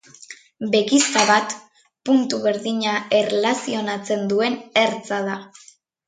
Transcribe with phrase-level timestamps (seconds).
[0.75, 1.51] Begizta bat
[2.09, 5.37] puntu berdina erlazionatzen duen ertza da.